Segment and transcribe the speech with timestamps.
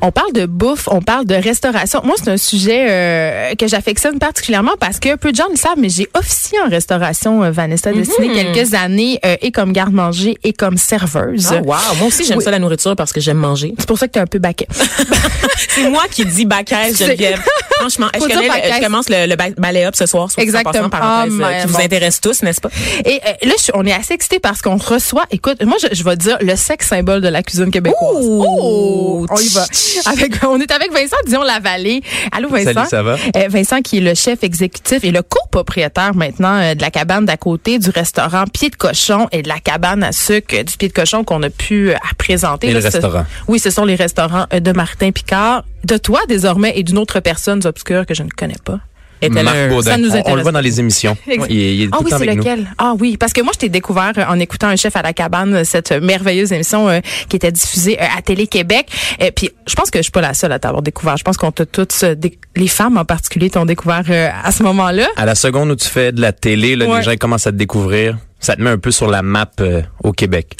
[0.00, 2.00] On parle de bouffe, on parle de restauration.
[2.04, 5.76] Moi, c'est un sujet euh, que j'affectionne particulièrement parce que peu de gens le savent,
[5.76, 10.52] mais j'ai officié en restauration, euh, Vanessa Destiné, quelques années, euh, et comme garde-manger et
[10.52, 11.48] comme serveuse.
[11.52, 11.74] Oh, wow.
[11.98, 12.44] Moi aussi, j'aime Oui.
[12.44, 13.74] ça la nourriture parce que j'aime manger.
[13.76, 14.68] C'est pour ça que tu es un peu baquet.
[15.68, 17.42] C'est moi qui dis C'est- Geneviève.
[17.80, 18.72] Franchement, je, connais le- bacaise.
[18.76, 20.30] je commence le, le ba- balai up ce soir.
[20.30, 20.88] soit Exactement.
[20.90, 21.84] parenthèse, euh, mais qui vous bon.
[21.84, 22.70] intéresse tous, n'est-ce pas?
[23.04, 26.02] Et euh, là, je- on est assez excités parce qu'on reçoit, écoute, moi, je, je
[26.02, 28.24] vais dire le sexe symbole de la cuisine québécoise.
[28.24, 28.44] Ouh!
[28.46, 29.26] Oh!
[29.30, 29.64] On y va.
[30.06, 32.02] Avec, on est avec Vincent Dion-Lavallée.
[32.32, 32.72] Allô, Vincent?
[32.72, 33.16] Salut, ça va?
[33.36, 37.24] Euh, Vincent, qui est le chef exécutif et le copropriétaire maintenant euh, de la cabane
[37.24, 40.76] d'à côté du restaurant Pied de Cochon et de la cabane à sucre euh, du
[40.76, 42.68] Pied de Cochon qu'on a pu à présenter.
[42.68, 43.24] Et Là, le restaurant.
[43.48, 47.64] Oui, ce sont les restaurants de Martin Picard, de toi désormais et d'une autre personne
[47.66, 48.80] obscure que je ne connais pas.
[49.20, 49.90] Est-elle Marc Baudin.
[49.92, 50.36] ça nous On- on, intéresse.
[50.36, 51.16] le voit dans les émissions.
[51.26, 52.36] Il, est- il est Ah tout oui, c'est nous.
[52.36, 52.66] lequel?
[52.78, 55.12] Ah oui, parce que moi, je t'ai découvert euh, en écoutant un chef à la
[55.12, 58.86] cabane, euh, cette merveilleuse émission euh, qui était diffusée euh, à Télé-Québec.
[59.20, 61.16] Et puis, je pense que je suis pas la seule à t'avoir découvert.
[61.16, 62.14] Je pense qu'on t'a toutes, euh,
[62.56, 65.08] les femmes en particulier, t'ont découvert euh, à ce moment-là.
[65.16, 66.98] À la seconde où tu fais de la télé, là, Ouais.
[66.98, 68.16] les gens ils commencent à te découvrir.
[68.40, 70.56] Ça te met un peu sur la map euh, au Québec.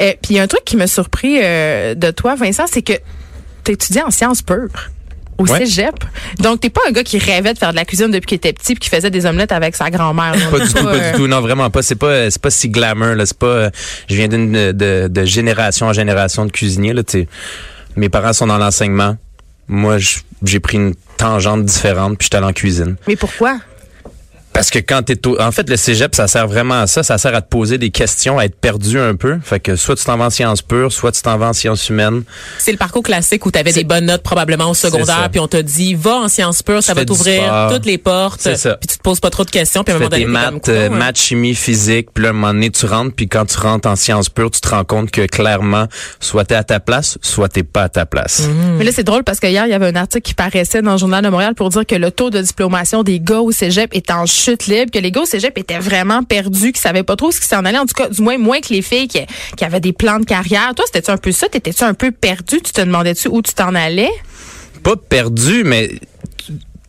[0.00, 2.80] Euh, puis, il y a un truc qui m'a surpris euh, de toi, Vincent, c'est
[2.82, 2.94] que
[3.64, 4.90] tu étudié en sciences pures.
[5.38, 5.64] Au Ouais.
[5.64, 5.94] cégep.
[6.40, 8.52] Donc, t'es pas un gars qui rêvait de faire de la cuisine depuis qu'il était
[8.52, 10.34] petit puis qui faisait des omelettes avec sa grand-mère.
[10.50, 11.26] Pas du tout, pas euh, du tout.
[11.28, 11.80] Non, vraiment pas.
[11.82, 13.14] C'est pas, euh, c'est pas si glamour.
[13.14, 13.24] Là.
[13.24, 13.46] C'est pas.
[13.46, 13.70] euh,
[14.08, 16.92] je viens d'une de, de génération en génération de cuisiniers.
[16.92, 17.02] Là.
[17.04, 17.28] tu sais.
[17.96, 19.16] Mes parents sont dans l'enseignement.
[19.68, 19.98] Moi,
[20.42, 22.96] j'ai pris une tangente différente, puis je suis allé en cuisine.
[23.06, 23.58] Mais pourquoi?
[24.58, 25.40] Parce que quand t'es au...
[25.40, 27.04] En fait, le cégep, ça sert vraiment à ça.
[27.04, 29.38] Ça sert à te poser des questions, à être perdu un peu.
[29.40, 31.88] Fait que soit tu t'en vas en sciences pures, soit tu t'en vas en sciences
[31.88, 32.24] humaines.
[32.58, 35.46] C'est le parcours classique où tu avais des bonnes notes probablement au secondaire, puis on
[35.46, 38.74] t'a dit va en sciences pures, ça Tu va t'ouvrir toutes les portes, C'est ça.
[38.74, 40.68] puis tu te poses pas trop de questions, puis à un Tu moment donné maths,
[40.68, 43.44] euh, coudonc, maths, chimie, physique, puis là, à un moment donné, tu rentres, puis quand
[43.44, 45.86] tu rentres en sciences pures, tu te rends compte que clairement,
[46.18, 48.40] soit t'es à ta place, soit t'es pas à ta place.
[48.40, 48.76] Mm-hmm.
[48.78, 50.92] Mais là, c'est drôle parce que hier, il y avait un article qui paraissait dans
[50.92, 53.94] le Journal de Montréal pour dire que le taux de diplomation des gars au cégep
[53.94, 57.16] est en chute libre, que les gars au cégep étaient vraiment perdus, qu'ils savaient pas
[57.16, 57.78] trop ce qui s'en allait.
[57.78, 59.20] En tout cas, du moins, moins que les filles qui,
[59.56, 60.74] qui avaient des plans de carrière.
[60.74, 61.48] Toi, c'était-tu un peu ça?
[61.48, 62.60] T'étais-tu un peu perdu?
[62.60, 64.10] Tu te demandais-tu où tu t'en allais?
[64.82, 65.90] Pas perdu, mais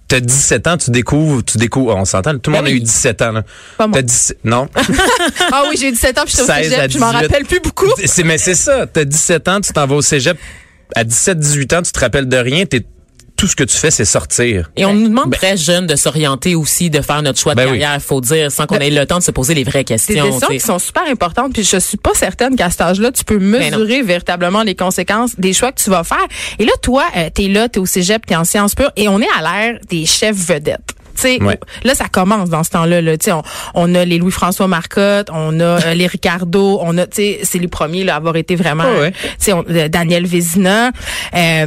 [0.07, 2.73] t'as 17 ans, tu découvres, tu découvres, on s'entend, tout le Ben monde oui.
[2.73, 3.43] a eu 17 ans, là.
[3.77, 3.97] Pas moi.
[3.97, 4.67] T'as 17, non.
[5.51, 6.91] ah oui, j'ai 17 ans puis j'étais au 16 à cégep.
[6.91, 7.21] Je m'en 18.
[7.21, 7.87] rappelle plus beaucoup.
[8.03, 8.87] c'est, mais c'est ça.
[8.87, 10.37] T'as 17 ans, tu t'en vas au cégep.
[10.95, 12.83] À 17, 18 ans, tu te rappelles de rien, t'es,
[13.39, 14.69] tout ce que tu fais, c'est sortir.
[14.75, 17.71] Et on nous demande très jeune de s'orienter aussi, de faire notre choix de Ben
[17.71, 17.79] oui.
[17.79, 20.25] carrière, faut dire, sans qu'on ait le temps de se poser les vraies Des questions.
[20.25, 23.23] décisions tu qui sont super importantes, puis je suis pas certaine qu'à cet âge-là, tu
[23.23, 26.17] peux Ben mesurer véritablement les conséquences des choix que tu vas faire.
[26.59, 29.21] Et là, toi, euh, t'es là, t'es au cégep, t'es en sciences pures, et on
[29.21, 30.98] est à l'ère des chefs vedettes.
[31.21, 31.59] Tu Ouais.
[31.83, 33.01] là, ça commence dans ce temps-là.
[33.01, 33.17] Là.
[33.17, 33.43] Tu On,
[33.75, 37.67] on a les Louis-François Marcotte, on a euh, les Ricardo, on a, tu c'est les
[37.67, 39.11] premiers là, à avoir été vraiment, ouais.
[39.11, 40.91] tu sais, on- euh, Daniel Vézina,
[41.35, 41.65] euh,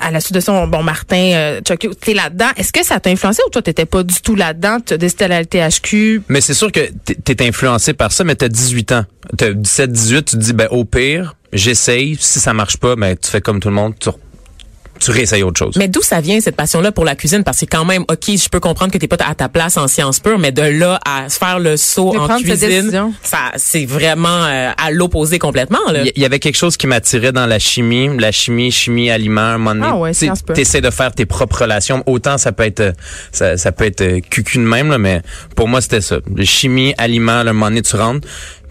[0.00, 2.48] à la suite de son, bon, Martin euh, Chucky, t'es là-dedans.
[2.56, 4.78] Est-ce que ça t'a influencé ou toi, t'étais pas du tout là-dedans?
[4.84, 6.22] Tu as décidé à la THQ?
[6.28, 9.04] Mais c'est sûr que t'es- t'es influencé par ça, mais t'as 18 ans.
[9.36, 12.16] T'as 17, 18, tu te dis, ben, au pire, j'essaye.
[12.20, 14.10] Si ça marche pas, ben, tu fais comme tout le monde, tu,
[15.04, 15.74] tu réessayes autre chose.
[15.76, 17.44] Mais d'où ça vient cette passion-là pour la cuisine?
[17.44, 19.86] Parce que quand même, ok, je peux comprendre que t'es pas à ta place en
[19.86, 23.84] sciences pures, mais de là à se faire le saut De en cuisine, ça, c'est
[23.84, 25.78] vraiment euh, à l'opposé complètement.
[25.90, 26.04] Là.
[26.16, 29.58] Il y- avait quelque chose qui m'attirait dans la chimie, la chimie, chimie, aliment, un
[29.58, 29.86] moment donné.
[29.90, 30.12] Ah ouais.
[30.54, 32.02] T'essaies de faire tes propres relations.
[32.06, 32.92] Autant ça peut être, euh,
[33.30, 35.20] ça, ça peut être euh, cucu de même, là, mais
[35.54, 36.16] pour moi, c'était ça.
[36.42, 38.26] Chimie, aliment, là, un moment donné, tu rentres,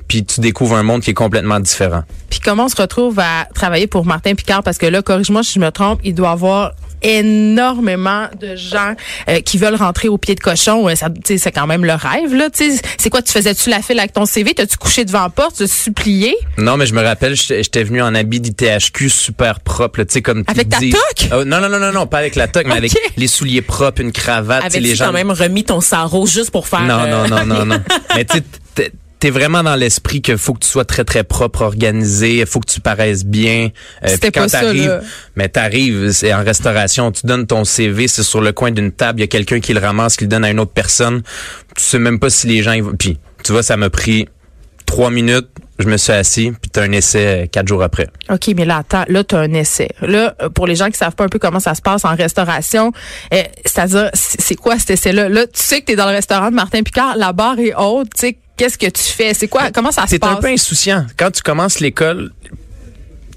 [0.08, 2.04] puis tu découvres un monde qui est complètement différent.
[2.30, 4.64] Puis comment on se retrouve à travailler pour Martin Picard?
[4.64, 6.72] Parce que là, corrige-moi si je me trompe, il doit avoir
[7.06, 8.94] énormément de gens
[9.30, 10.88] euh, qui veulent rentrer au pied de cochon.
[10.96, 12.34] Ça, c'est quand même le rêve.
[12.34, 12.48] là.
[12.54, 14.54] C'est quoi, tu faisais-tu la file avec ton CV?
[14.54, 15.58] T'as-tu couché devant la porte?
[15.58, 16.36] Tu supplié?
[16.58, 20.52] Non, mais je me rappelle, j'étais venu en habit d'ITHQ super propre, sais, comme tu
[20.52, 20.92] Avec ta dis.
[20.92, 21.30] toque?
[21.34, 24.02] Oh, non, non, non, non, non, pas avec la toque, mais avec les souliers propres,
[24.02, 25.08] une cravate, Avais-tu les gens.
[25.08, 26.82] quand même remis ton sarreau juste pour faire...
[26.82, 27.82] Non, euh, non, non, non, non.
[28.16, 28.38] Mais tu
[28.78, 28.92] sais,
[29.24, 32.46] t'es- t'es vraiment dans l'esprit qu'il faut que tu sois très, très propre, organisé, il
[32.46, 33.70] faut que tu paraisses bien.
[34.04, 35.02] Euh, puis quand t'arrives-.
[35.36, 39.20] Mais t'arrives, c'est en restauration, tu donnes ton CV, c'est sur le coin d'une table,
[39.20, 41.22] il y a quelqu'un qui le ramasse, qui le donne à une autre personne.
[41.76, 42.74] Tu sais même pas si les gens...
[43.00, 44.28] Puis, tu vois, ça m'a pris
[44.86, 45.48] trois minutes,
[45.80, 48.08] je me suis assis, puis t'as un essai euh, quatre jours après.
[48.30, 49.90] OK, mais là, attends, là, tu as un essai.
[50.02, 52.16] Là, euh, pour les gens qui savent pas un peu comment ça se passe en
[52.16, 52.92] restauration,
[53.34, 55.30] euh, c'est-à-dire, c'est quoi cet essai-là?
[55.30, 57.74] Là, tu sais que tu es dans le restaurant de Martin Picard, la barre est
[57.76, 59.34] haute, tu sais, qu'est-ce que tu fais?
[59.34, 59.72] C'est quoi?
[59.72, 60.38] Comment ça se T'es passe?
[60.38, 61.06] un peu insouciant.
[61.18, 62.32] Quand tu commences l'école,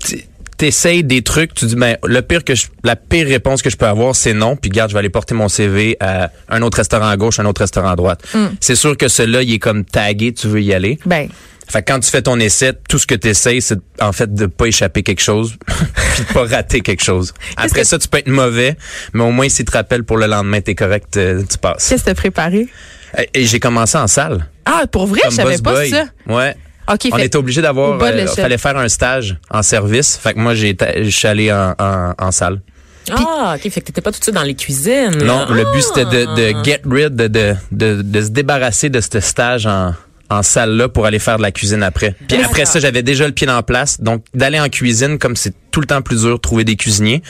[0.06, 0.26] t'es-
[0.56, 3.76] t'essayes des trucs, tu dis ben le pire que je, la pire réponse que je
[3.76, 6.78] peux avoir c'est non, puis garde je vais aller porter mon CV à un autre
[6.78, 8.22] restaurant à gauche, un autre restaurant à droite.
[8.60, 10.98] C'est sûr que celui-là il est comme tagué, tu veux y aller.
[11.04, 11.28] Ben,
[11.68, 14.32] Fait que quand tu fais ton essai, tout ce que tu essayes, c'est en fait
[14.32, 17.34] de pas échapper quelque chose, puis de pas rater quelque chose.
[17.56, 18.76] Après que- ça, tu peux être mauvais,
[19.12, 21.88] mais au moins si tu te rappelles pour le lendemain, t'es correct, euh, tu passes.
[21.88, 22.68] qu'est-ce que t'as préparé?
[23.34, 24.46] Et, j'ai commencé en salle.
[24.64, 25.90] Ah, pour vrai, je savais pas boy.
[25.90, 26.04] ça.
[26.26, 26.54] Ouais.
[26.92, 30.16] OK, On fait- était obligé d'avoir, euh, fallait faire un stage en service.
[30.22, 32.60] Fait que moi, j'ai, je suis allé en, en, en salle.
[33.10, 33.62] Ah, OK.
[33.70, 35.16] Fait que t'étais pas tout de suite dans les cuisines.
[35.24, 36.34] Non, le but c'était de, Ah.
[36.34, 39.94] de get rid, de, de, de, de se débarrasser de ce stage en,
[40.28, 42.14] en salle là pour aller faire de la cuisine après.
[42.28, 45.54] Puis après ça, j'avais déjà le pied en place, donc d'aller en cuisine comme c'est
[45.70, 47.22] tout le temps plus dur de trouver des cuisiniers.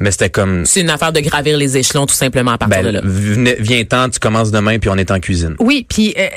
[0.00, 2.88] Mais c'était comme C'est une affaire de gravir les échelons tout simplement à partir de
[2.90, 3.00] là.
[3.02, 5.54] ben, viens-t'en, tu commences demain puis on est en cuisine.
[5.58, 6.28] Oui, puis euh,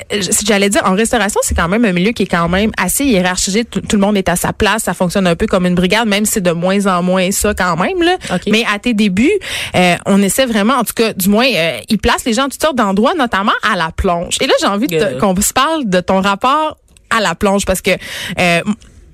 [0.46, 3.64] j'allais dire, en restauration, c'est quand même un milieu qui est quand même assez hiérarchisé.
[3.64, 4.82] Tout, tout le monde est à sa place.
[4.84, 7.54] Ça fonctionne un peu comme une brigade, même si c'est de moins en moins ça
[7.54, 8.02] quand même.
[8.02, 8.16] Là.
[8.34, 8.42] OK.
[8.50, 9.30] Mais à tes débuts,
[9.74, 12.48] euh, on essaie vraiment, en tout cas, du moins, euh, ils placent les gens en
[12.48, 14.36] toutes sortes d'endroits, notamment à la plonge.
[14.40, 16.76] Et là, j'ai envie de te- qu'on se parle de ton rapport
[17.10, 17.90] à la plonge parce que...
[18.38, 18.60] euh,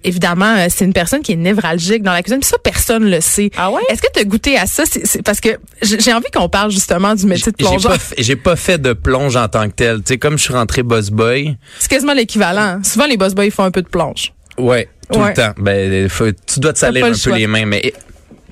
[0.05, 2.41] Évidemment, euh, c'est une personne qui est névralgique dans la cuisine.
[2.41, 3.51] Puis ça, personne le sait.
[3.57, 3.83] Ah ouais?
[3.91, 4.85] Est-ce que tu as goûté à ça?
[4.87, 5.51] C'est- c'est parce que
[5.83, 7.93] j'ai envie qu'on parle justement du métier de J'ai plongeur.
[7.93, 9.97] pas, j'ai pas fait de plonge en tant que tel.
[9.99, 12.81] Tu sais, comme je suis rentré boss boy, C'est quasiment l'équivalent.
[12.85, 14.33] Souvent, les boss boys ils font un peu de plonge.
[14.57, 15.29] Ouais, tout Ouais.
[15.31, 15.53] le temps.
[15.59, 17.93] Ben, faut- tu dois te salir pas le un peu les mains, mais tu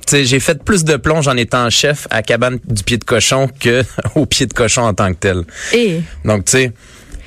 [0.06, 3.48] sais, j'ai fait plus de plonge en étant chef à cabane du pied de cochon
[3.60, 3.82] que
[4.14, 5.42] au pied de cochon en tant que tel.
[5.72, 6.00] Et?
[6.24, 6.72] Donc, tu sais,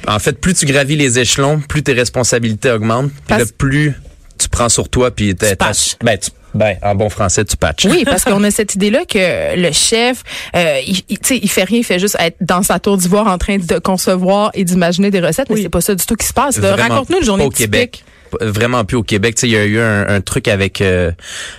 [0.08, 3.94] en fait, plus tu gravis les échelons, plus tes responsabilités augmentent, Parce- plus
[4.40, 5.96] tu prends sur toi, puis patches.
[6.04, 7.86] ben, tu- ben, en bon français, tu patches.
[7.86, 10.24] oui, parce qu'on a cette idée-là que le chef,
[10.56, 12.98] euh, il, il, tu sais, il fait rien, il fait juste être dans sa tour
[12.98, 16.16] d'ivoire en train de concevoir et d'imaginer des recettes, mais c'est pas ça du tout
[16.16, 16.58] qui se passe.
[16.58, 17.66] Raconte-nous une journée au typique.
[17.72, 18.04] Québec.
[18.42, 19.34] Vraiment plus au Québec.
[19.36, 21.12] Tu sais, il y a eu un, un truc avec euh,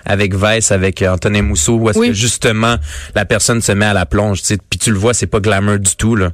[0.04, 2.08] avec Vice, avec euh, Antonin Mousseau, où est-ce Oui.
[2.08, 2.76] que justement
[3.16, 4.40] la personne se met à la plonge.
[4.40, 6.30] Tu sais, puis tu le vois, c'est pas glamour du tout là.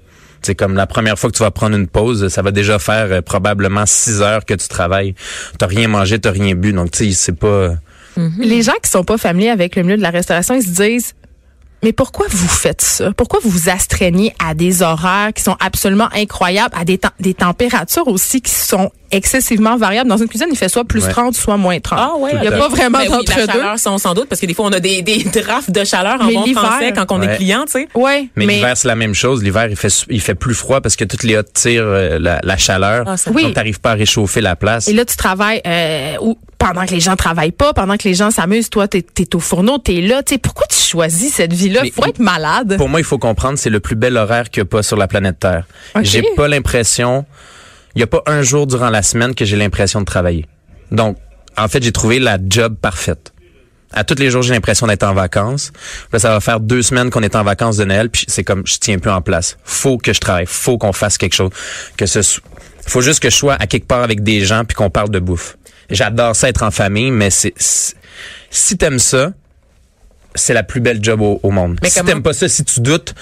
[0.46, 3.08] C'est comme la première fois que tu vas prendre une pause, ça va déjà faire
[3.10, 5.16] euh, probablement six heures que tu travailles.
[5.58, 7.74] T'as rien mangé, t'as rien bu, donc tu sais, c'est pas.
[8.38, 11.14] Les gens qui sont pas familiers avec le milieu de la restauration, ils se disent
[11.82, 13.12] mais pourquoi vous faites ça?
[13.12, 18.06] Pourquoi vous vous astreignez à des horaires qui sont absolument incroyables, à des, des températures
[18.06, 20.08] aussi qui sont excessivement variables?
[20.08, 21.10] Dans une cuisine, il fait soit plus Ouais.
[21.10, 21.98] 30, soit moins 30.
[22.00, 23.52] Ah ouais, il n'y a pas vraiment Ben oui, la d'entre-deux.
[23.52, 26.20] chaleur, sans, sans doute, parce que des fois, on a des, des drafts de chaleur
[26.20, 27.88] en Mais bon français quand on est client, tu sais.
[27.94, 29.42] Ouais, Mais, mais, l'hiver, c'est la même chose.
[29.42, 32.40] L'hiver, il fait il fait plus froid parce que toutes les hottes tirent euh, la,
[32.42, 33.04] la chaleur.
[33.06, 33.42] Ah, ça- Oui.
[33.42, 34.88] Donc, t'arrives pas à réchauffer la place.
[34.88, 38.14] Et là, tu travailles euh, ou pendant que les gens travaillent pas, pendant que les
[38.14, 40.22] gens s'amusent, toi, t'es es au fourneau, t'es là.
[40.22, 41.80] Tu sais, pourquoi tu choisis cette vie-là?
[41.82, 42.76] Mais- Faut être malade.
[42.78, 44.96] Pour moi, il faut comprendre, c'est le plus bel horaire qu'il n'y a pas sur
[44.96, 45.64] la planète Terre.
[45.94, 46.02] Ok.
[46.04, 47.24] J'ai pas l'impression,
[47.96, 50.44] il n'y a pas un jour durant la semaine que j'ai l'impression de travailler.
[50.92, 51.16] Donc,
[51.56, 53.32] en fait, j'ai trouvé la job parfaite.
[53.90, 55.72] À tous les jours, j'ai l'impression d'être en vacances.
[56.12, 58.66] Là, ça va faire deux semaines qu'on est en vacances de Noël, puis c'est comme,
[58.66, 59.56] je tiens plus en place.
[59.64, 61.50] Faut que je travaille, faut qu'on fasse quelque chose.
[61.96, 62.20] Que ce
[62.86, 65.18] faut juste que je sois à quelque part avec des gens puis qu'on parle de
[65.18, 65.56] bouffe.
[65.88, 67.54] J'adore ça être en famille, mais c'est,
[68.50, 69.32] si t'aimes ça,
[70.34, 71.78] c'est la plus belle job au, au monde.
[71.82, 73.14] Mais si t'aimes pas ça, si tu doutes,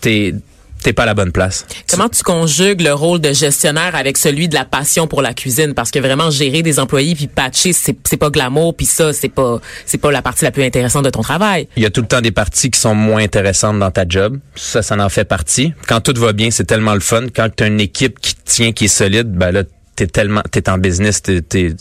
[0.00, 0.34] t'es
[0.82, 1.66] t'es pas à la bonne place.
[1.88, 5.74] Comment tu conjugues le rôle de gestionnaire avec celui de la passion pour la cuisine?
[5.74, 9.28] Parce que vraiment gérer des employés puis patcher c'est c'est pas glamour puis ça c'est
[9.28, 11.68] pas c'est pas la partie la plus intéressante de ton travail.
[11.76, 14.38] Il y a tout le temps des parties qui sont moins intéressantes dans ta job.
[14.54, 15.72] Ça, ça en fait partie.
[15.88, 17.26] Quand tout va bien, c'est tellement le fun.
[17.34, 19.62] Quand tu as une équipe qui tient, qui est solide, ben là,
[19.96, 21.74] t'es tellement, t'es en business, t'es, t'es,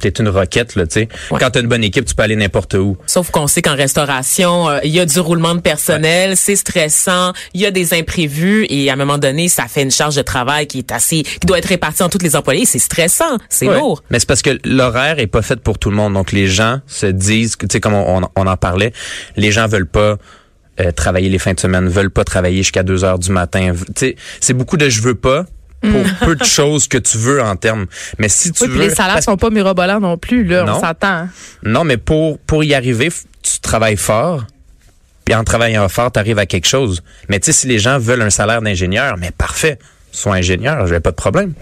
[0.00, 1.08] t'es une roquette, là, tu sais.
[1.30, 1.38] Ouais.
[1.40, 2.96] Quand t'as une bonne équipe, tu peux aller n'importe où.
[3.06, 7.32] Sauf qu'on sait qu'en restauration, euh, il y a du roulement de personnel, c'est stressant,
[7.54, 10.22] il y a des imprévus et à un moment donné, ça fait une charge de
[10.22, 13.68] travail qui est assez qui doit être répartie en tous les employés, c'est stressant, c'est
[13.68, 13.78] Ouais.
[13.78, 14.02] lourd.
[14.10, 16.14] Mais c'est parce que l'horaire est pas fait pour tout le monde.
[16.14, 18.92] Donc les gens se disent, tu sais, comme on, on- on en parlait,
[19.36, 20.16] les gens veulent pas
[20.78, 23.72] euh, travailler les fins de semaine, veulent pas travailler jusqu'à 2 heures du matin.
[24.40, 25.46] C'est beaucoup de je veux pas
[25.92, 27.86] pour peu de choses que tu veux en termes.
[28.18, 30.80] Mais si tu Oui, puis les salaires sont pas mirobolants non plus, là, on Non.
[30.80, 31.28] s'entend.
[31.62, 33.10] non, mais pour pour y arriver,
[33.42, 34.44] tu travailles fort.
[35.24, 37.02] Puis en travaillant fort, tu arrives à quelque chose.
[37.28, 39.78] Mais tu sais, si les gens veulent un salaire d'ingénieur, mais parfait,
[40.16, 41.52] sois ingénieur, j'ai pas de problème.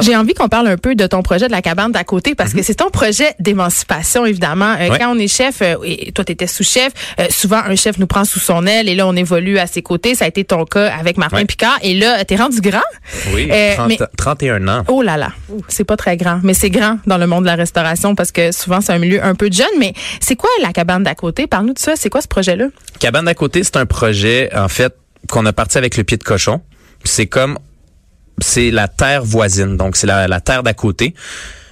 [0.00, 2.54] J'ai envie qu'on parle un peu de ton projet de la cabane d'à côté parce
[2.54, 4.74] que c'est ton projet d'émancipation, évidemment.
[4.78, 4.90] Euh, Mhm.
[4.92, 4.98] Ouais.
[4.98, 8.06] Quand on est chef, euh, et toi, tu étais sous-chef, euh, souvent un chef nous
[8.06, 10.14] prend sous son aile et là, on évolue à ses côtés.
[10.14, 11.44] Ça a été ton cas avec Martin Ouais.
[11.44, 11.78] Picard.
[11.82, 12.80] Et là, t'es rendu grand.
[13.34, 14.84] Oui, Euh, 30 mais- 31 ans.
[14.88, 15.32] Oh là là,
[15.68, 18.50] c'est pas très grand, mais c'est grand dans le monde de la restauration parce que
[18.52, 19.66] souvent c'est un milieu un peu de jeune.
[19.78, 21.46] Mais c'est quoi la cabane d'à côté?
[21.46, 21.92] Parle-nous de ça.
[21.96, 22.66] C'est quoi ce projet-là?
[22.98, 24.94] Cabane d'à côté, c'est un projet, en fait,
[25.28, 26.60] qu'on a parti avec le pied de cochon.
[27.04, 27.58] C'est comme,
[28.40, 29.76] c'est la terre voisine.
[29.76, 31.14] Donc, c'est la, la terre d'à côté.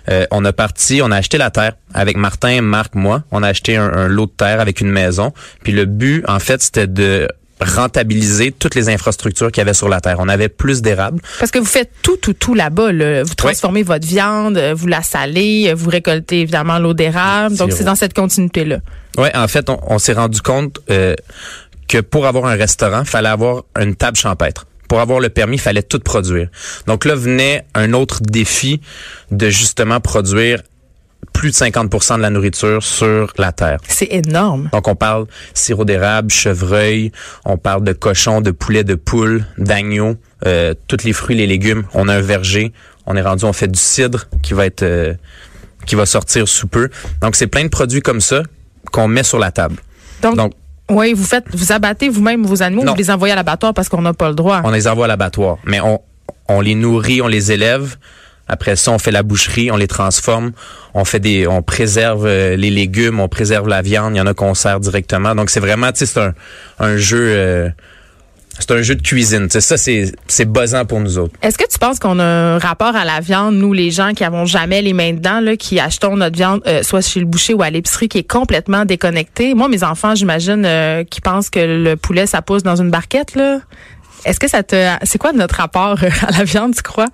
[0.08, 3.22] Euh, on a parti, on a acheté la terre avec Martin, Marc, moi.
[3.30, 5.32] On a acheté un, un lot de terre avec une maison.
[5.62, 7.28] Puis le but, en fait, c'était de
[7.60, 10.16] rentabiliser toutes les infrastructures qu'il y avait sur la terre.
[10.18, 11.20] On avait plus d'érables.
[11.38, 12.90] Parce que vous faites tout, tout, tout là-bas.
[12.90, 13.22] Là.
[13.22, 17.56] Vous transformez votre viande, euh, vous la salez, euh, vous récoltez évidemment l'eau d'érable.
[17.56, 18.78] Donc, c'est dans cette continuité-là.
[19.18, 21.14] Oui, en fait, on, on s'est rendu compte euh,
[21.86, 24.66] que pour avoir un restaurant, fallait avoir une table champêtre.
[24.90, 26.48] Pour avoir le permis, il fallait tout produire.
[26.88, 28.80] Donc là venait un autre défi
[29.30, 30.64] de justement produire
[31.32, 33.78] plus de 50% de la nourriture sur la terre.
[33.86, 34.68] C'est énorme.
[34.72, 37.12] Donc on parle sirop d'érable, chevreuil,
[37.44, 41.84] on parle de cochon, de poulet, de poule, d'agneau, euh, tous les fruits, les légumes.
[41.94, 42.72] On a un verger.
[43.06, 45.14] On est rendu, on fait du cidre qui va être euh,
[45.86, 46.88] qui va sortir sous peu.
[47.22, 48.42] Donc c'est plein de produits comme ça
[48.90, 49.76] qu'on met sur la table.
[50.20, 50.52] Donc, Donc
[50.90, 52.92] oui, vous faites, vous abattez vous-même vos animaux, Non.
[52.92, 54.60] vous les envoyez à l'abattoir parce qu'on n'a pas le droit.
[54.64, 56.00] on les envoie à l'abattoir, mais on
[56.48, 57.96] on les nourrit, on les élève.
[58.48, 60.50] Après ça, on fait la boucherie, on les transforme,
[60.94, 64.14] on fait des, on préserve euh, les légumes, on préserve la viande.
[64.16, 65.36] Il y en a qu'on sert directement.
[65.36, 66.34] Donc c'est vraiment, c'est un,
[66.80, 67.68] un jeu, euh,
[68.60, 69.46] c'est un jeu de cuisine.
[69.46, 71.34] Tu sais, ça c'est c'est buzzant pour nous autres.
[71.42, 74.24] Est-ce que tu penses qu'on a un rapport à la viande, nous les gens qui
[74.24, 77.54] avons jamais les mains dedans, là, qui achetons notre viande, euh, soit chez le boucher
[77.54, 79.54] ou à l'épicerie, qui est complètement déconnecté?
[79.54, 83.34] Moi, mes enfants, j'imagine, euh, qui pensent que le poulet, ça pousse dans une barquette,
[83.34, 83.60] là.
[84.24, 87.08] Est-ce que ça te, c'est quoi notre rapport euh, à la viande, tu crois?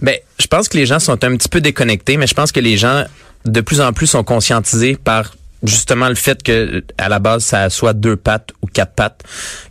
[0.00, 2.60] Ben, je pense que les gens sont un petit peu déconnectés, mais je pense que
[2.60, 3.04] les gens
[3.44, 7.70] de plus en plus sont conscientisés par justement le fait que à la base ça
[7.70, 9.22] soit deux pattes ou quatre pattes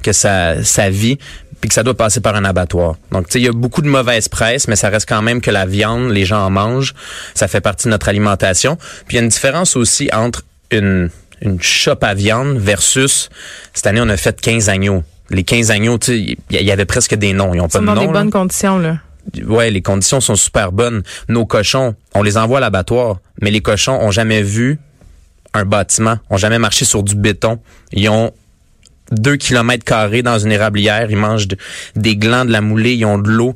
[0.04, 1.18] que ça ça vit
[1.60, 2.96] puis que ça doit passer par un abattoir.
[3.12, 5.42] Donc tu sais il y a beaucoup de mauvaise presse mais ça reste quand même
[5.42, 6.94] que la viande les gens en mangent,
[7.34, 8.76] ça fait partie de notre alimentation.
[9.08, 11.10] Puis il y a une différence aussi entre une
[11.42, 13.30] une chope à viande versus
[13.74, 15.04] cette année on a fait 15 agneaux.
[15.30, 17.80] Les 15 agneaux, tu sais, il y, y avait presque des noms, ils ont pas
[17.80, 18.02] de dans nom.
[18.02, 18.98] des là bonnes conditions, là.
[19.46, 21.04] ouais, les conditions sont super bonnes.
[21.28, 24.80] Nos cochons, on les envoie à l'abattoir, mais les cochons ont jamais vu
[25.58, 27.60] un bâtiment, ont jamais marché sur du béton.
[27.92, 28.32] Ils ont
[29.12, 31.58] deux kilomètres carrés dans une érablière, ils mangent de-
[31.96, 33.56] des glands, de la moulée, ils ont de l'eau.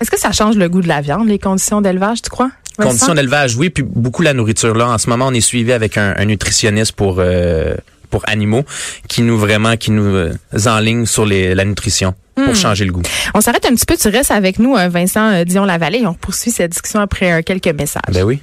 [0.00, 2.50] Est-ce que ça change le goût de la viande, les conditions d'élevage, tu crois?
[2.78, 4.74] Conditions d'élevage, oui, puis beaucoup la nourriture.
[4.74, 7.74] Là, en ce moment, on est suivi avec un, un nutritionniste pour euh,
[8.10, 8.64] pour animaux
[9.08, 10.32] qui nous vraiment qui nous euh,
[10.66, 13.00] enligne sur les, la nutrition pour changer le goût.
[13.32, 13.96] On s'arrête un petit peu.
[13.96, 17.68] Tu restes avec nous, euh, Vincent euh, Dion-Lavallée, et on poursuit cette discussion après quelques
[17.68, 18.12] messages.
[18.12, 18.40] Ben oui.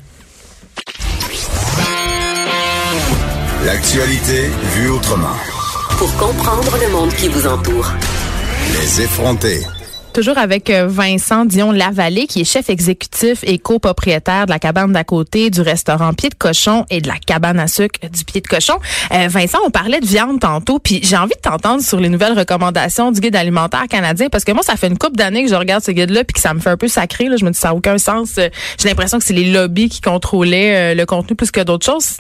[3.66, 5.36] L'actualité vue autrement.
[5.98, 7.94] Pour comprendre le monde qui vous entoure.
[8.74, 9.62] Les effrontés.
[10.14, 15.06] Toujours avec euh, Vincent Dion-Lavallée, qui est chef exécutif et copropriétaire de la cabane d'à
[15.06, 18.48] côté, du restaurant Pied de Cochon et de la cabane à sucre du Pied de
[18.48, 18.76] Cochon.
[19.14, 22.38] Euh, Vincent, on parlait de viande tantôt, puis j'ai envie de t'entendre sur les nouvelles
[22.38, 25.56] recommandations du guide alimentaire canadien, parce que moi, ça fait une couple d'années que je
[25.56, 27.30] regarde ce guide-là, puis que ça me fait un peu sacré.
[27.30, 27.38] Là.
[27.38, 28.38] Je me dis, ça n'a aucun sens.
[28.40, 31.86] Euh, J'ai l'impression que c'est les lobbies qui contrôlaient euh, le contenu plus que d'autres
[31.86, 32.18] choses.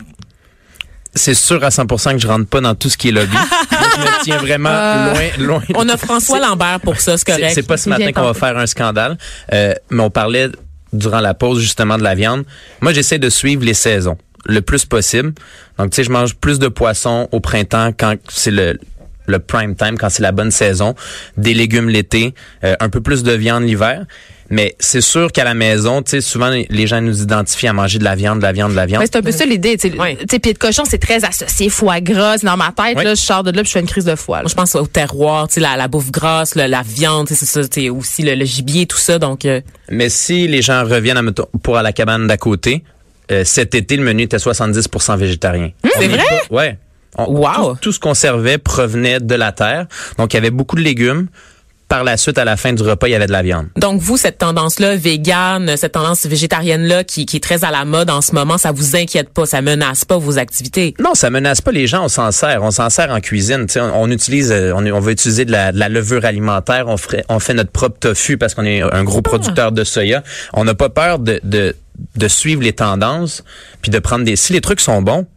[1.16, 3.38] C'est sûr à 100% que je rentre pas dans tout ce qui est lobby.
[3.72, 5.62] Je me tiens vraiment loin, loin.
[5.76, 7.52] On a François Lambert pour ça, c'est correct.
[7.54, 9.18] C'est pas ce matin qu'on va faire un scandale,
[9.54, 10.50] euh, mais on parlait
[10.94, 12.44] durant la pause justement de la viande.
[12.82, 15.34] Moi, j'essaie de suivre les saisons le plus possible.
[15.78, 18.80] Donc, tu sais, je mange plus de poissons au printemps quand c'est le
[19.26, 20.96] le prime time, quand c'est la bonne saison,
[21.38, 24.06] des légumes l'été, euh, un peu plus de viande l'hiver.
[24.54, 27.98] Mais c'est sûr qu'à la maison, tu sais, souvent les gens nous identifient à manger
[27.98, 29.02] de la viande, de la viande, de la viande.
[29.02, 29.78] Ouais, c'est un peu ça l'idée.
[29.78, 30.16] Tu sais, Ouais.
[30.16, 32.38] Tu sais, pied de cochon, c'est très associé foie gras.
[32.38, 33.04] C'est Dans ma tête, Ouais.
[33.04, 34.38] là, je sors de là, puis je fais une crise de foie.
[34.38, 34.44] là.
[34.44, 37.46] Moi, je pense au terroir, tu sais, la, la bouffe grasse, le- la viande, c'est
[37.46, 39.18] ça, tu sais, aussi le, le gibier, tout ça.
[39.18, 41.24] Donc, euh, Mais si les gens reviennent à,
[41.64, 42.84] pour à la cabane d'à côté,
[43.32, 45.72] euh, cet été, le menu était 70% végétarien.
[45.84, 46.24] Hum, c'est vrai?
[46.52, 46.78] Ouais.
[47.18, 47.74] On- Wow.
[47.74, 49.86] Tout, tout ce qu'on servait provenait de la terre.
[50.18, 51.28] Donc, il y avait beaucoup de légumes.
[51.94, 53.68] Par la suite, à la fin du repas, il y avait de la viande.
[53.78, 58.10] donc vous, cette tendance-là, végane, cette tendance végétarienne-là, qui, qui est très à la mode
[58.10, 60.96] en ce moment, ça vous inquiète pas, ça menace pas vos activités?
[61.00, 62.06] Non, ça menace pas les gens.
[62.06, 62.64] On s'en sert.
[62.64, 63.68] On s'en sert en cuisine.
[63.68, 66.26] Tu sais, on, on utilise, euh, on, on va utiliser de la, de la levure
[66.26, 66.88] alimentaire.
[66.88, 70.24] On, ferait, on fait notre propre tofu parce qu'on est un gros producteur de soya.
[70.54, 71.76] On n'a pas peur de, de,
[72.16, 73.44] de suivre les tendances
[73.84, 74.36] puis de prendre des.
[74.36, 75.28] Si les trucs sont bons,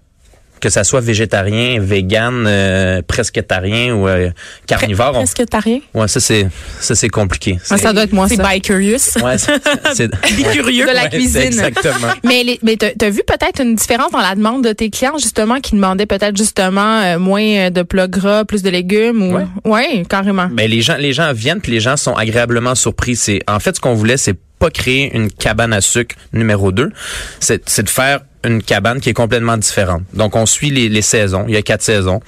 [0.61, 4.31] que ça soit végétarien, vegan, euh, presquetarien ou euh,
[4.67, 5.81] carnivore, on- Est-ce que t'as rien?
[5.95, 6.49] ouais, ça c'est
[6.81, 7.59] ça c'est compliqué.
[7.71, 8.49] Ah, ça doit être moi, C'est ça.
[8.49, 9.17] by curious.
[9.23, 9.53] Ouais, c'est
[9.95, 10.11] c'est-
[10.53, 10.87] curieux.
[10.87, 11.31] De la Ouais, cuisine.
[11.53, 12.13] c'est Exactement.
[12.25, 15.61] Mais, les, mais t'as, vu peut-être une différence dans la demande de tes clients, justement,
[15.61, 19.37] qui demandaient peut-être justement euh, moins euh, de plats gras, plus de légumes ou.
[19.37, 19.45] Ouais.
[19.65, 20.49] Ouais, carrément.
[20.51, 23.17] Ben les gens les gens viennent puis les gens sont agréablement surpris.
[23.17, 26.91] C'est en fait ce qu'on voulait c'est pas créer une cabane à sucre numéro 2,
[27.41, 30.03] c'est c'est de faire une cabane qui est complètement différente.
[30.15, 32.21] Donc on suit les, les saisons, il y a quatre saisons.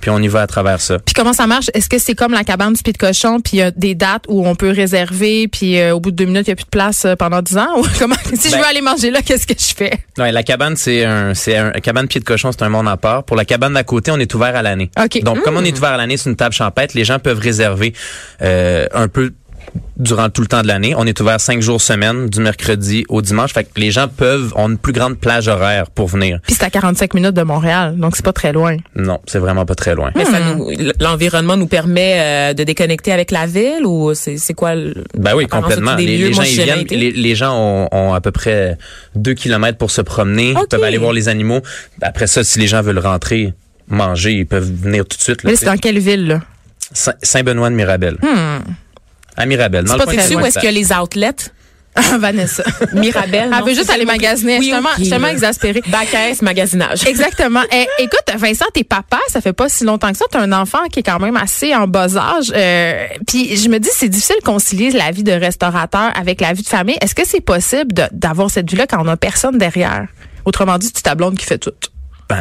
[0.00, 0.98] puis on y va à travers ça.
[0.98, 1.66] Puis comment ça marche?
[1.74, 3.94] Est-ce que c'est comme la cabane du pied de cochon, puis il y a des
[3.94, 6.56] dates où on peut réserver, puis euh, au bout de deux minutes, il n'y a
[6.56, 7.68] plus de place euh, pendant dix ans?
[7.78, 8.14] Ou comment?
[8.34, 9.92] Si je Ben- veux aller manger là, qu'est-ce que je fais?
[10.16, 12.88] Ouais, la cabane, c'est un, c'est un, la cabane pied de cochon, c'est un monde
[12.88, 13.24] à part.
[13.24, 14.90] Pour la cabane d'à côté, on est ouvert à l'année.
[15.22, 17.92] Donc, comme on est ouvert à l'année, c'est une table champêtre, les gens peuvent réserver
[18.40, 19.32] euh, un peu
[19.96, 20.94] durant tout le temps de l'année.
[20.96, 23.52] On est ouvert cinq jours semaine, du mercredi au dimanche.
[23.52, 26.40] Fait que les gens peuvent, ont une plus grande plage horaire pour venir.
[26.46, 28.76] Puis c'est à 45 minutes de Montréal, donc c'est pas très loin.
[28.96, 30.10] Non, c'est vraiment pas très loin.
[30.16, 34.54] Mais ça nous, l'environnement nous permet euh, de déconnecter avec la ville ou c'est c'est
[34.54, 35.94] quoi le, Ben oui, complètement.
[35.96, 36.28] Les, lieux?
[36.28, 38.78] les Moi, gens, ils viennent, les, les gens ont, ont à peu près
[39.14, 40.52] deux kilomètres pour se promener.
[40.56, 40.62] Ok.
[40.64, 41.60] Ils peuvent aller voir les animaux.
[42.00, 43.52] Après ça, si les gens veulent rentrer,
[43.88, 45.42] manger, ils peuvent venir tout de suite.
[45.42, 46.40] là, Mais c'est dans quelle ville, là?
[46.92, 48.16] Saint- Saint-Benoît de Mirabel.
[49.40, 49.86] À Mirabel.
[49.88, 51.50] C'est pas où est-ce qu'il y a les outlets?
[51.94, 52.62] Ah, Vanessa.
[52.92, 53.50] Mirabel.
[53.52, 54.58] Elle non, veut juste aller magasiner.
[54.58, 55.32] oui, je suis tellement, ok, je suis tellement là.
[55.32, 55.82] exaspérée.
[56.40, 57.06] Magasinage.
[57.06, 57.62] Exactement.
[57.72, 60.26] Eh, écoute, Vincent, t'es papa, ça fait pas si longtemps que ça.
[60.30, 62.52] T'as un enfant qui est quand même assez en bas âge.
[62.54, 66.52] Euh, Puis je me dis, c'est difficile de concilier la vie de restaurateur avec la
[66.52, 66.96] vie de famille.
[67.00, 70.06] Est-ce que c'est possible d'avoir cette vie-là quand on a personne derrière?
[70.44, 71.72] Autrement dit, tu ta blonde qui fait tout.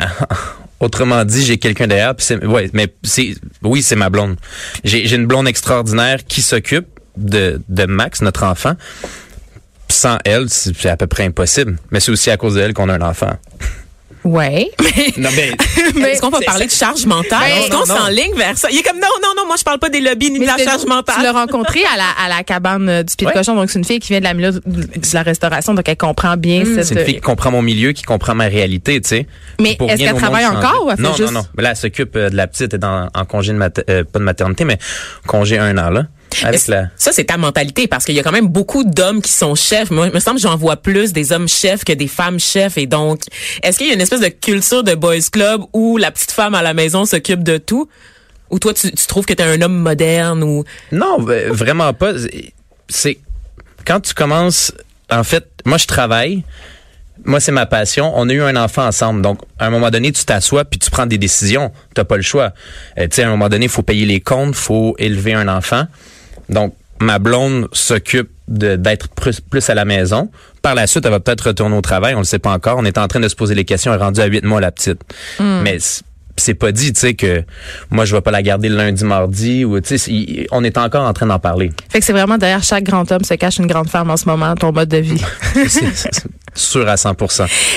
[0.80, 2.14] Autrement dit, j'ai quelqu'un derrière.
[2.20, 4.38] C'est, ouais, mais c'est, oui, c'est ma blonde.
[4.84, 8.76] J'ai, une blonde extraordinaire qui s'occupe de, Max, notre enfant.
[9.90, 11.78] Sans elle, c'est c'est à peu près impossible.
[11.92, 13.32] Mais c'est aussi à cause d'elle qu'on a un enfant.
[14.24, 14.70] Ouais.
[15.18, 15.52] Non, mais
[15.96, 17.40] Mais- Est-ce qu'on va parler de charge mentale?
[17.40, 17.96] Ben, Est-ce non, qu'on non.
[17.98, 18.68] s'enligne vers ça?
[18.72, 20.58] Il est comme, non, non, non, moi, je parle pas des lobbies ni de la
[20.58, 21.28] charge Tu l'as mentale.
[21.34, 23.56] rencontré à la, à la cabane euh, du pied de cochon.
[23.56, 24.60] Donc, c'est une fille qui vient de la milieu de,
[25.14, 25.74] la restauration.
[25.74, 26.84] Donc, elle comprend bien cette...
[26.86, 29.28] c'est une fille qui comprend mon milieu, qui comprend ma réalité, tu sais.
[29.62, 30.58] Mais Pour est-ce qu'elle travaille changer.
[30.58, 32.48] encore ou elle fait non, juste- Non, non, Mais là, elle s'occupe euh, de la
[32.48, 34.78] petite, elle est en, en congé de mater- euh, pas de maternité, mais
[35.28, 36.04] congé un an, là.
[36.44, 36.90] Avec Est-ce- la...
[36.96, 39.92] Ça, c'est ta mentalité parce qu'il y a quand même beaucoup d'hommes qui sont chefs.
[39.92, 42.78] Moi, il me semble que j'en vois plus des hommes chefs que des femmes chefs.
[42.78, 43.22] Et donc,
[43.64, 46.56] est-ce qu'il y a une espèce de culture de boys club où la petite femme
[46.56, 47.90] à la maison s'occupe de tout?
[48.50, 50.64] Ou toi, tu, tu trouves que tu es un homme moderne ou...
[50.92, 52.14] Non, vraiment pas.
[52.88, 53.20] C'est
[53.86, 54.72] quand tu commences.
[55.12, 56.44] En fait, moi je travaille.
[57.26, 58.12] Moi c'est ma passion.
[58.16, 60.90] On a eu un enfant ensemble, donc à un moment donné tu t'assois puis tu
[60.90, 61.72] prends des décisions.
[61.94, 62.54] T'as pas le choix.
[62.98, 65.48] Euh, tu sais, à un moment donné, il faut payer les comptes, faut élever un
[65.48, 65.86] enfant.
[66.50, 70.30] Donc ma blonde s'occupe d'être plus, plus à la maison.
[70.62, 72.16] Par la suite, elle va peut-être retourner au travail.
[72.16, 72.78] On le sait pas encore.
[72.78, 73.94] On est en train de se poser les questions.
[73.94, 75.00] Elle est rendue à huit mois la petite.
[75.40, 76.02] Mais c-
[76.36, 77.44] c'est pas dit, tu sais, que
[77.90, 81.06] moi je vais pas la garder le lundi, mardi ou tu sais, on est encore
[81.06, 81.70] en train d'en parler.
[81.90, 84.26] Fait que c'est vraiment derrière chaque grand homme se cache une grande femme en ce
[84.26, 85.22] moment, ton mode de vie.
[86.60, 87.16] Sûr à 100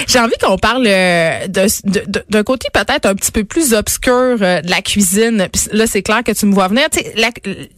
[0.08, 4.70] J'ai envie qu'on parle euh, d'un côté peut-être un petit peu plus obscur euh, de
[4.70, 5.46] la cuisine.
[5.52, 6.88] Puis là, c'est clair que tu me vois venir.
[6.90, 7.30] Tu sais, la,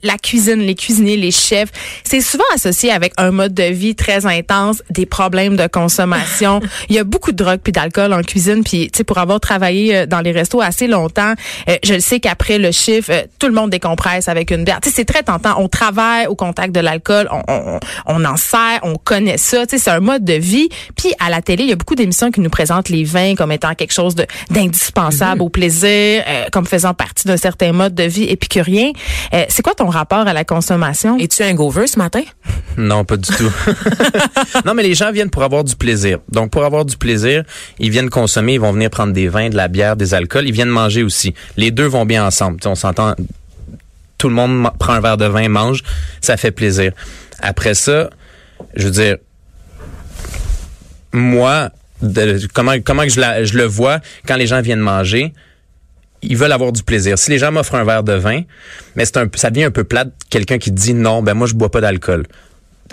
[0.02, 1.68] la cuisine, les cuisiniers, les chefs,
[2.04, 6.60] c'est souvent associé avec un mode de vie très intense, des problèmes de consommation.
[6.88, 8.64] Il y a beaucoup de drogue puis d'alcool en cuisine.
[8.64, 11.34] Puis, tu sais, pour avoir travaillé euh, dans les restos assez longtemps,
[11.68, 14.80] euh, je le sais qu'après le chiffre, tout le monde décompresse avec une bière.
[14.82, 15.54] Tu sais, c'est très tentant.
[15.58, 19.66] On travaille au contact de l'alcool, on, on, on en sert, on connaît ça.
[19.66, 20.70] Tu sais, c'est un mode de vie.
[20.96, 23.52] Puis à la télé, il y a beaucoup d'émissions qui nous présentent les vins comme
[23.52, 24.14] étant quelque chose
[24.50, 28.92] d'indispensable au plaisir, euh, comme faisant partie d'un certain mode de vie épicurien.
[29.32, 31.18] Euh, c'est quoi ton rapport à la consommation?
[31.18, 32.22] Es-tu un gover ce matin?
[32.76, 33.52] Non, pas du tout.
[34.64, 36.18] non, mais les gens viennent pour avoir du plaisir.
[36.32, 37.44] Donc, pour avoir du plaisir,
[37.78, 40.48] ils viennent consommer, ils vont venir prendre des vins, de la bière, des alcools.
[40.48, 41.34] Ils viennent manger aussi.
[41.56, 42.56] Les deux vont bien ensemble.
[42.56, 43.14] Tu sais, on s'entend.
[44.18, 45.84] Tout le monde prend un verre de vin, mange,
[46.20, 46.90] ça fait plaisir.
[47.40, 48.10] Après ça,
[48.74, 49.16] je veux dire,
[51.14, 51.70] moi,
[52.02, 55.32] de- comment comment je, je le vois quand les gens viennent manger,
[56.22, 57.18] ils veulent avoir du plaisir.
[57.18, 58.42] Si les gens m'offrent un verre de vin,
[58.96, 61.54] mais c'est un, ça devient un peu plate, quelqu'un qui dit non, ben moi je
[61.54, 62.26] bois pas d'alcool.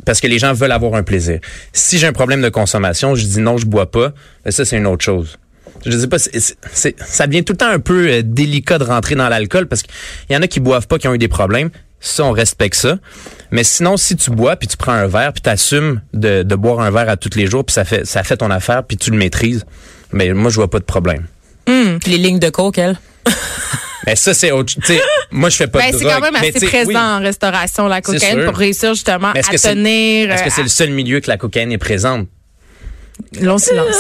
[0.06, 1.40] Parce que les gens veulent avoir un plaisir.
[1.74, 4.14] Si j'ai un problème de consommation, je dis non, je bois pas,
[4.46, 5.38] ben ça c'est une autre chose.
[5.86, 6.38] Je sais pas, c'est-
[6.74, 9.82] c'est- ça devient tout le temps un peu euh, délicat de rentrer dans l'alcool parce
[9.82, 9.92] qu'il
[10.30, 11.72] y en a qui boivent pas, qui ont eu des problèmes.
[12.04, 12.98] Ça, on respecte ça.
[13.52, 16.56] Mais sinon, si tu bois, puis tu prends un verre, puis tu assumes de, de
[16.56, 18.98] boire un verre à tous les jours, puis ça fait, ça fait ton affaire, puis
[18.98, 19.66] tu le maîtrises,
[20.12, 21.28] mais moi, je vois pas de problème.
[21.68, 23.00] Les lignes de coke, elle?
[24.08, 24.74] Mais ça, c'est autre...
[25.32, 26.98] Moi, je fais pas Ben, de c'est quand même assez présent oui.
[26.98, 30.32] en restauration, la cocaïne, pour réussir justement à que c'est- tenir.
[30.32, 32.28] Est-ce que euh, c'est le seul milieu que la cocaïne est présente?
[33.42, 33.96] Long silence.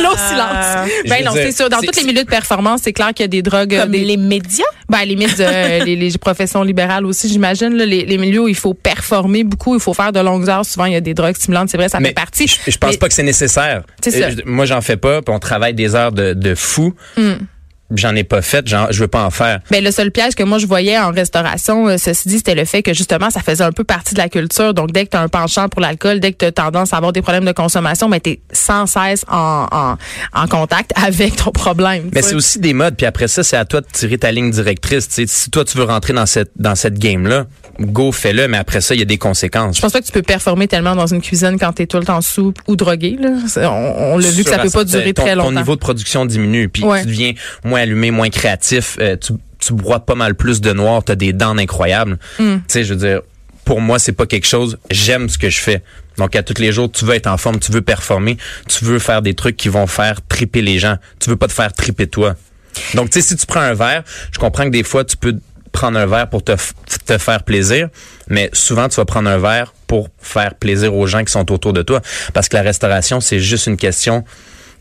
[0.00, 0.90] Long silence.
[1.08, 1.68] Ben non, c'est sûr.
[1.68, 3.74] Dans tous les milieux de performance, c'est clair qu'il y a des drogues.
[3.74, 4.64] euh, Comme des, les médias?
[4.88, 7.74] ben, les mythes, euh, les, les professions libérales aussi, j'imagine.
[7.76, 10.64] Les, les milieux où il faut performer beaucoup, il faut faire de longues heures.
[10.64, 11.68] Souvent, il y a des drogues stimulantes.
[11.70, 12.46] C'est vrai, ça fait partie.
[12.46, 13.82] Je, je pense Mais- pas que c'est nécessaire.
[14.02, 14.30] C'est ça.
[14.30, 16.94] Je- Moi, j'en fais pas, puis on travaille des heures de, de fou.
[17.16, 17.34] Hmm.
[17.94, 19.60] J'en ai pas fait, genre, je veux pas en faire.
[19.70, 22.64] Ben, le seul piège que moi je voyais en restauration, euh, ceci dit, c'était le
[22.64, 24.74] fait que justement, ça faisait un peu partie de la culture.
[24.74, 26.96] Donc, dès que tu as un penchant pour l'alcool, dès que tu as tendance à
[26.96, 29.96] avoir des problèmes de consommation, mais tu es sans cesse en, en,
[30.32, 32.10] en contact avec ton problème.
[32.14, 34.50] Mais c'est aussi des modes, puis après ça, c'est à toi de tirer ta ligne
[34.50, 35.08] directrice.
[35.10, 37.46] si toi, tu veux rentrer dans cette, dans cette game-là,
[37.78, 39.76] go, fais-le, mais après ça, il y a des conséquences.
[39.76, 41.98] Je pense pas que tu peux performer tellement dans une cuisine quand tu es tout
[41.98, 43.16] le temps sous ou drogué.
[43.20, 43.30] Là.
[43.70, 45.52] On, on l'a vu que ça peut pas durer ton, très Ton longtemps.
[45.60, 47.02] niveau de production diminue, puis Ouais.
[47.02, 47.32] tu deviens
[47.64, 48.96] moins allumé, moins créatif.
[49.00, 52.18] euh, tu, tu bois pas mal plus de noir, tu as des dents incroyables.
[52.38, 52.56] Hmm.
[52.56, 53.20] Tu sais, je veux dire,
[53.64, 54.78] pour moi, c'est pas quelque chose.
[54.90, 55.82] J'aime ce que je fais.
[56.18, 58.36] Donc, à tous les jours, tu veux être en forme, tu veux performer,
[58.68, 60.96] tu veux faire des trucs qui vont faire triper les gens.
[61.18, 62.34] Tu veux pas te faire triper toi.
[62.94, 64.02] Donc, tu sais, si tu prends un verre,
[64.32, 65.36] je comprends que des fois, tu peux
[65.72, 66.52] prendre un verre pour te,
[67.06, 67.88] te faire plaisir,
[68.28, 71.72] mais souvent, tu vas prendre un verre pour faire plaisir aux gens qui sont autour
[71.72, 72.00] de toi.
[72.32, 74.24] Parce que la restauration, c'est juste une question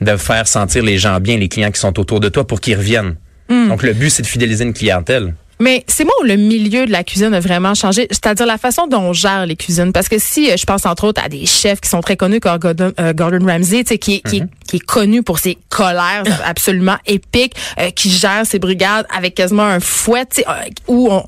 [0.02, 2.78] de faire sentir les gens bien, les clients qui sont autour de toi pour qu'ils
[2.78, 3.16] reviennent.
[3.50, 5.34] Donc, le but, c'est de fidéliser une clientèle.
[5.62, 8.88] Mais c'est moi où le milieu de la cuisine a vraiment changé, c'est-à-dire la façon
[8.88, 9.92] dont on gère les cuisines.
[9.92, 12.40] Parce que si euh, je pense entre autres à des chefs qui sont très connus
[12.40, 15.40] comme Gordon, euh, Gordon Ramsay, tu sais, qui, est- qui, est- qui est connu pour
[15.40, 20.46] ses colères absolument épiques, euh, qui gère ses brigades avec quasiment un fouet, tu sais,
[20.48, 20.54] euh,
[20.88, 21.26] où on,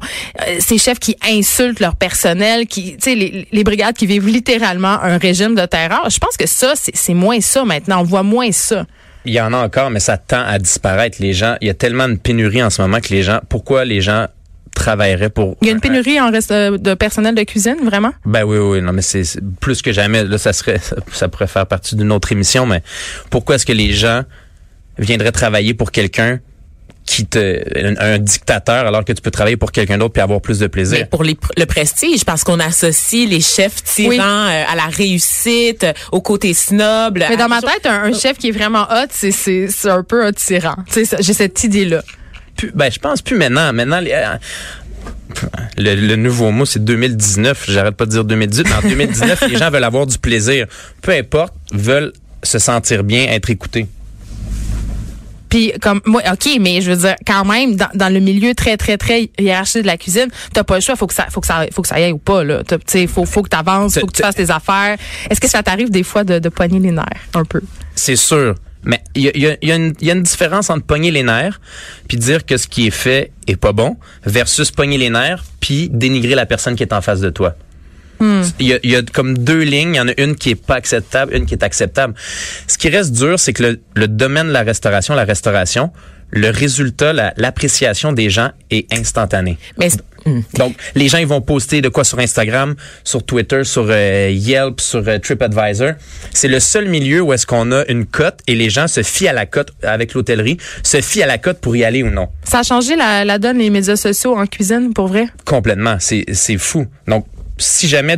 [0.48, 4.28] euh, ces chefs qui insultent leur personnel, qui, tu sais, les, les brigades qui vivent
[4.28, 6.10] littéralement un régime de terreur.
[6.10, 8.00] Je pense que ça, c'est moins ça maintenant.
[8.00, 8.86] On voit moins ça.
[9.25, 11.17] Il y en a encore, mais ça tend à disparaître.
[11.19, 13.86] Les gens, il y a tellement de pénurie en ce moment que les gens, pourquoi
[13.86, 14.27] les gens
[14.73, 15.57] travailleraient pour...
[15.62, 18.13] Il y a une pénurie en reste euh, de personnel de cuisine, vraiment?
[18.25, 19.23] Ben oui, oui, non, mais c'est
[19.60, 20.23] plus que jamais.
[20.23, 20.79] Là, ça serait,
[21.12, 22.81] ça pourrait faire partie d'une autre émission, mais
[23.29, 24.23] pourquoi est-ce que les gens
[24.97, 26.39] viendraient travailler pour quelqu'un
[27.13, 30.39] qui te, un, un dictateur, alors que tu peux travailler pour quelqu'un d'autre puis avoir
[30.39, 31.00] plus de plaisir?
[31.00, 34.17] Mais pour les- le prestige, parce qu'on associe les chefs tyrans Oui.
[34.19, 37.17] euh, à la réussite, euh, au côté snob.
[37.17, 40.04] Mais dans ma tête, un, un chef qui est vraiment hot, c'est c'est c'est un
[40.04, 40.76] peu un tyran.
[40.88, 42.02] Tu sais, ça- j'ai cette idée là.
[42.56, 43.74] Plus- ben, je pense plus maintenant.
[43.74, 44.36] Maintenant, les, euh,
[45.78, 47.65] le, le nouveau mot, c'est 2019.
[47.69, 48.67] J'arrête pas de dire 2018.
[48.69, 50.67] Mais en 2019, les gens veulent avoir du plaisir.
[51.02, 53.88] Peu importe, veulent se sentir bien, être écoutés.
[55.51, 58.75] Puis comme moi, ok, mais je veux dire quand même dans, dans le milieu très
[58.77, 61.45] très très hiérarchique de la cuisine, t'as pas le choix, faut que ça faut que
[61.47, 62.63] ça faut que ça y aille ou pas là.
[62.87, 64.97] Tu faut faut que t'avances, faut que tu fasses tes affaires.
[65.29, 67.61] Est-ce que ça t'arrive des fois de, de poigner les nerfs un peu?
[67.93, 68.55] C'est sûr.
[68.83, 71.21] Mais il y a, y a- y a y a une différence entre pogner les
[71.21, 71.61] nerfs
[72.07, 75.87] puis dire que ce qui est fait est pas bon versus pogner les nerfs puis
[75.91, 77.53] dénigrer la personne qui est en face de toi.
[78.60, 79.95] Il, y a, il y a comme deux lignes.
[79.95, 82.13] Il y en a une qui est pas acceptable, une qui est acceptable.
[82.67, 85.91] Ce qui reste dur, c'est que le, le domaine de la restauration, la restauration,
[86.31, 89.57] le résultat, la- l'appréciation des gens est instantané.
[89.77, 90.43] Mais c'est- hum.
[90.57, 94.79] Donc, les gens, ils vont poster de quoi sur Instagram, sur Twitter, sur euh, Yelp,
[94.79, 95.91] sur euh, TripAdvisor.
[96.34, 99.27] C'est le seul milieu où est-ce qu'on a une cote et les gens se fient
[99.27, 102.29] à la cote avec l'hôtellerie, se fient à la cote pour y aller ou non.
[102.45, 105.25] Ça a changé la, la donne les médias sociaux en cuisine pour vrai?
[105.43, 105.97] Complètement.
[105.99, 106.86] C'est, c'est fou.
[107.10, 107.25] Donc,
[107.62, 108.17] si jamais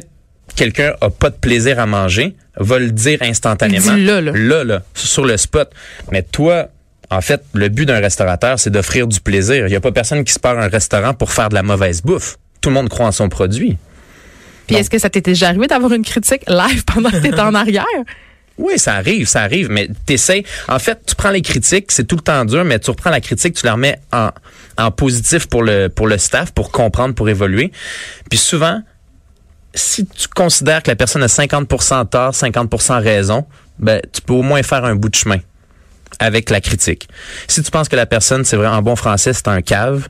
[0.56, 3.94] quelqu'un a pas de plaisir à manger, va le dire instantanément.
[3.96, 4.32] Dis-le, là.
[4.34, 5.72] Là, là, sur le spot.
[6.12, 6.70] Mais toi,
[7.10, 9.68] en fait, le but d'un restaurateur, c'est d'offrir du plaisir.
[9.68, 12.02] Il y a pas personne qui se part un restaurant pour faire de la mauvaise
[12.02, 12.38] bouffe.
[12.62, 13.78] Tout le monde croit en son produit.
[14.68, 17.54] Puis est-ce que ça t'était déjà arrivé d'avoir une critique live pendant que t'étais en
[17.54, 17.86] arrière?
[18.60, 20.46] Oui, ça arrive, ça arrive, mais t'essayes.
[20.68, 23.20] En fait, tu prends les critiques, c'est tout le temps dur, mais tu reprends la
[23.20, 24.30] critique, tu la remets en,
[24.78, 27.72] en positif pour le, pour le staff, pour comprendre, pour évoluer.
[28.30, 28.84] Puis souvent,
[29.74, 33.46] si tu considères que la personne a 50% tort, 50% raison,
[33.80, 35.40] ben, tu peux au moins faire un bout de chemin
[36.20, 37.10] avec la critique.
[37.48, 40.10] Si tu penses que la personne, c'est vrai, en bon français, c'est un cave,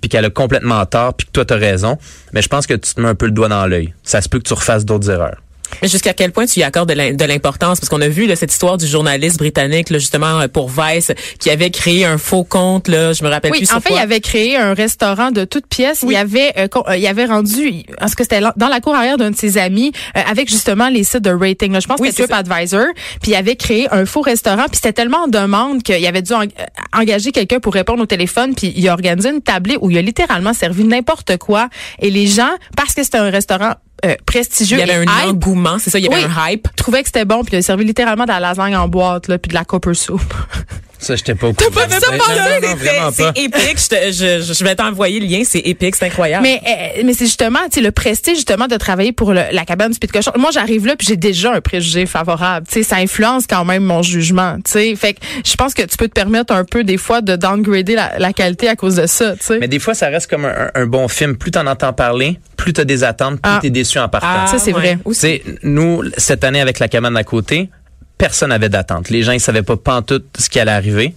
[0.00, 1.98] puis qu'elle a complètement tort, puis que toi, tu as raison,
[2.32, 3.94] mais je pense que tu te mets un peu le doigt dans l'œil.
[4.02, 5.38] Ça se peut que tu refasses d'autres erreurs.
[5.82, 7.78] Mais jusqu'à quel point tu y accordes de l'im- de l'importance?
[7.80, 11.12] Parce qu'on a vu là, cette histoire du journaliste britannique, là, justement, euh, pour Vice,
[11.38, 13.98] qui avait créé un faux compte, là, je me rappelle Oui, plus en fait, quoi.
[13.98, 16.04] il avait créé un restaurant de toutes pièces.
[16.08, 17.68] Il avait, euh, euh, il avait rendu,
[18.00, 21.04] est-ce que c'était dans la cour arrière d'un de ses amis, euh, avec justement les
[21.04, 21.72] sites de rating.
[21.72, 21.80] là.
[21.80, 22.32] Je pense Oui, que c'était.
[22.32, 22.86] TripAdvisor.
[23.22, 24.64] Puis il avait créé un faux restaurant.
[24.66, 26.44] Puis c'était tellement en demande qu'il avait dû en-
[26.92, 28.54] engager quelqu'un pour répondre au téléphone.
[28.54, 31.68] Puis il a organisé une tablée où il a littéralement servi n'importe quoi.
[32.00, 33.72] Et les gens, parce que c'était un restaurant
[34.04, 36.30] euh, prestigieux, Il y avait et un hype, engouement, c'est ça, il y avait Oui.
[36.36, 36.68] un hype.
[36.76, 37.42] trouvaient que c'était bon.
[37.44, 39.94] Puis il a servi littéralement de la lasagne en boîte, là, puis de la copper
[39.94, 40.20] soup.
[40.98, 41.70] Ça, j'étais pas au courant.
[41.70, 42.74] pas vu ça passer?
[42.74, 43.78] vraiment C'est épique.
[43.78, 45.42] Je, te- je, je- je vais t'envoyer le lien.
[45.44, 46.42] C'est épique, c'est incroyable.
[46.42, 49.64] Mais euh, mais c'est justement, tu sais, le prestige justement de travailler pour le- la
[49.64, 50.32] cabane du Pit Cochon.
[50.36, 52.66] Moi, j'arrive là puis j'ai déjà un préjugé favorable.
[52.66, 54.56] Tu sais, ça influence quand même mon jugement.
[54.64, 57.20] Tu sais, fait que je pense que tu peux te permettre un peu des fois
[57.20, 59.32] de downgrader la, la qualité à cause de ça.
[59.36, 61.36] Tu sais, Mais des fois, ça reste comme un, un bon film.
[61.36, 63.58] Plus t'en entends parler, plus t'as des attentes, plus Ah.
[63.62, 64.26] t'es déçu en partant.
[64.28, 64.80] Ah, ça, c'est ouais.
[64.80, 64.98] vrai.
[65.06, 67.68] Tu sais, nous, cette année, avec la cabane à côté,
[68.18, 69.08] personne n'avait d'attente.
[69.08, 71.14] Les gens, ils savaient pas pantoute ce qui allait arriver.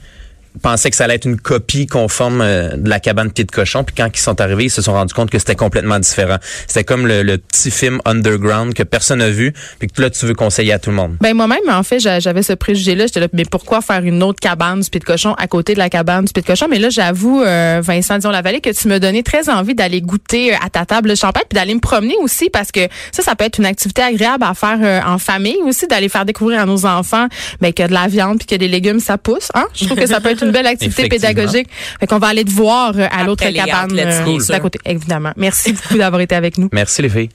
[0.62, 3.84] Pensaient que ça allait être une copie conforme euh, de la cabane pied de cochon.
[3.84, 6.38] Puis quand ils sont arrivés, ils se sont rendus compte que c'était complètement différent.
[6.68, 10.34] C'était comme le, petit film underground que personne n'a vu, puis que là tu veux
[10.34, 11.16] conseiller à tout le monde.
[11.22, 13.08] Ben moi-même, en fait, j'a- j'avais ce préjugé-là.
[13.08, 15.80] J'étais là, mais pourquoi faire une autre cabane du pied de cochon à côté de
[15.80, 16.68] la cabane du pied de cochon?
[16.70, 20.58] Mais là, j'avoue, euh, Vincent Dion-Lavallée, que tu me donnais très envie d'aller goûter euh,
[20.64, 23.46] à ta table de champagne, puis d'aller me promener aussi, parce que ça, ça peut
[23.46, 26.86] être une activité agréable à faire euh, en famille aussi, d'aller faire découvrir à nos
[26.86, 27.28] enfants
[27.60, 29.50] ben, que de la viande puis que des légumes, ça pousse.
[29.54, 29.66] Hein?
[29.74, 31.68] Je trouve que ça peut être une belle activité pédagogique.
[32.00, 34.80] Fait qu'on va aller te voir euh, à l'autre cabane euh, d'à côté.
[34.86, 35.32] Évidemment.
[35.38, 36.70] Merci beaucoup d'avoir été avec nous.
[36.72, 37.30] Merci les filles.